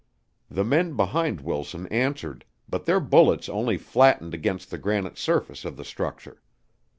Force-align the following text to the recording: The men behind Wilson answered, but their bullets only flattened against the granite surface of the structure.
The 0.49 0.63
men 0.63 0.95
behind 0.95 1.41
Wilson 1.41 1.85
answered, 1.89 2.43
but 2.67 2.85
their 2.85 2.99
bullets 2.99 3.47
only 3.47 3.77
flattened 3.77 4.33
against 4.33 4.71
the 4.71 4.79
granite 4.79 5.19
surface 5.19 5.63
of 5.63 5.77
the 5.77 5.85
structure. 5.85 6.41